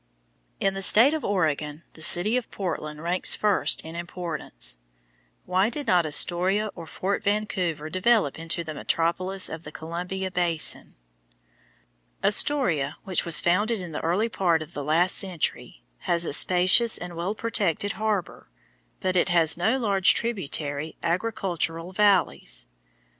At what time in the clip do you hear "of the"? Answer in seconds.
9.47-9.71, 14.63-14.83